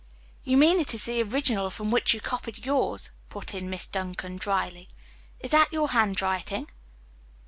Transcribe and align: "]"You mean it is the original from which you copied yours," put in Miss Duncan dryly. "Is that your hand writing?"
"]"You 0.43 0.57
mean 0.57 0.79
it 0.79 0.95
is 0.95 1.03
the 1.05 1.21
original 1.21 1.69
from 1.69 1.91
which 1.91 2.11
you 2.11 2.21
copied 2.21 2.65
yours," 2.65 3.11
put 3.29 3.53
in 3.53 3.69
Miss 3.69 3.85
Duncan 3.85 4.37
dryly. 4.37 4.89
"Is 5.39 5.51
that 5.51 5.71
your 5.71 5.89
hand 5.89 6.23
writing?" 6.23 6.71